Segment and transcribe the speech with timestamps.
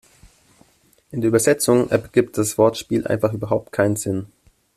[1.11, 4.31] In der Übersetzung ergibt das Wortspiel einfach überhaupt keinen Sinn.